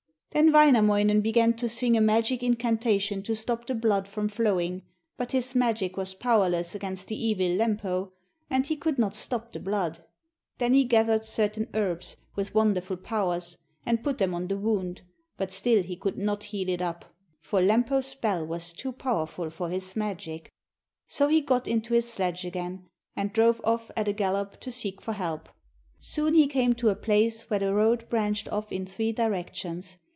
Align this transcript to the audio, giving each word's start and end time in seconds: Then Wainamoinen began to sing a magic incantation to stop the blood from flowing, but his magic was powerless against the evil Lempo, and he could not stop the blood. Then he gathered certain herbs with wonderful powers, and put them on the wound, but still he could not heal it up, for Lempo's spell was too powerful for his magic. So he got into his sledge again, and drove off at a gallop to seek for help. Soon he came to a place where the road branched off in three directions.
Then 0.33 0.53
Wainamoinen 0.53 1.19
began 1.19 1.55
to 1.55 1.67
sing 1.67 1.97
a 1.97 2.01
magic 2.01 2.41
incantation 2.41 3.21
to 3.23 3.35
stop 3.35 3.67
the 3.67 3.75
blood 3.75 4.07
from 4.07 4.29
flowing, 4.29 4.83
but 5.17 5.33
his 5.33 5.53
magic 5.55 5.97
was 5.97 6.13
powerless 6.13 6.73
against 6.73 7.09
the 7.09 7.21
evil 7.21 7.47
Lempo, 7.49 8.13
and 8.49 8.65
he 8.65 8.77
could 8.77 8.97
not 8.97 9.13
stop 9.13 9.51
the 9.51 9.59
blood. 9.59 10.05
Then 10.57 10.73
he 10.73 10.85
gathered 10.85 11.25
certain 11.25 11.67
herbs 11.73 12.15
with 12.33 12.55
wonderful 12.55 12.95
powers, 12.95 13.57
and 13.85 14.05
put 14.05 14.19
them 14.19 14.33
on 14.33 14.47
the 14.47 14.55
wound, 14.55 15.01
but 15.35 15.51
still 15.51 15.83
he 15.83 15.97
could 15.97 16.17
not 16.17 16.45
heal 16.45 16.69
it 16.69 16.81
up, 16.81 17.13
for 17.41 17.59
Lempo's 17.59 18.07
spell 18.07 18.45
was 18.47 18.71
too 18.71 18.93
powerful 18.93 19.49
for 19.49 19.67
his 19.69 19.97
magic. 19.97 20.49
So 21.07 21.27
he 21.27 21.41
got 21.41 21.67
into 21.67 21.93
his 21.93 22.09
sledge 22.09 22.45
again, 22.45 22.87
and 23.17 23.33
drove 23.33 23.59
off 23.65 23.91
at 23.97 24.07
a 24.07 24.13
gallop 24.13 24.61
to 24.61 24.71
seek 24.71 25.01
for 25.01 25.11
help. 25.11 25.49
Soon 25.99 26.35
he 26.35 26.47
came 26.47 26.71
to 26.75 26.87
a 26.87 26.95
place 26.95 27.49
where 27.49 27.59
the 27.59 27.73
road 27.73 28.07
branched 28.07 28.47
off 28.47 28.71
in 28.71 28.85
three 28.85 29.11
directions. 29.11 29.97